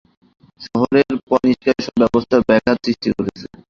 শহরের 0.61 1.09
পয়োনিষ্কাশন 1.27 1.93
ব্যবস্থায় 2.01 2.43
ব্যাঘাত 2.47 2.77
সৃষ্টি 2.85 3.09
করছে। 3.17 3.45